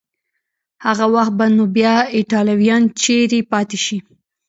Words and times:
هغه 0.85 1.05
وخت 1.15 1.33
به 1.39 1.45
نو 1.55 1.63
بیا 1.75 1.95
ایټالویان 2.15 2.83
چیري 3.01 3.41
پاتې 3.51 3.77
شي؟ 3.85 3.97